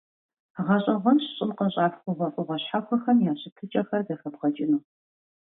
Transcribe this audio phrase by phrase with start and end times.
[0.65, 4.81] ГъэщӀэгъуэнщ щӀым къыщӀах хъугъуэфӀыгъуэ щхьэхуэхэм я щытыкӀэхэр зэхэбгъэкӀыну.